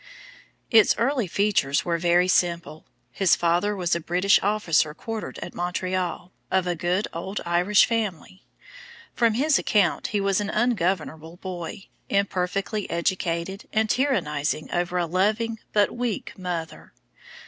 [0.71, 2.87] Its early features were very simple.
[3.11, 8.41] His father was a British officer quartered at Montreal, of a good old Irish family.
[9.13, 15.59] From his account he was an ungovernable boy, imperfectly educated, and tyrannizing over a loving
[15.71, 16.93] but weak mother.